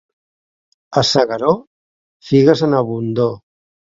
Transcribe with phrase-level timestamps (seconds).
[1.01, 1.53] A S'Agaró,
[2.31, 3.33] figues en abundor.